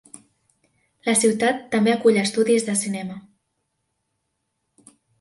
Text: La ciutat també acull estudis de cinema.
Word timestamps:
La 1.09 1.13
ciutat 1.25 1.61
també 1.77 1.95
acull 1.97 2.19
estudis 2.23 2.69
de 2.73 2.77
cinema. 2.83 3.21